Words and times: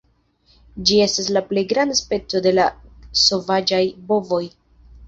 Ĝi 0.89 0.97
estas 1.03 1.27
la 1.35 1.43
plej 1.51 1.65
granda 1.75 1.99
speco 2.01 2.43
de 2.47 2.55
la 2.57 2.67
sovaĝaj 3.27 3.85
bovoj. 4.13 4.43